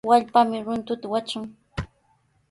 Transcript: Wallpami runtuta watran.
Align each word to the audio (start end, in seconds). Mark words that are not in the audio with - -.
Wallpami 0.09 0.57
runtuta 0.65 1.05
watran. 1.13 1.45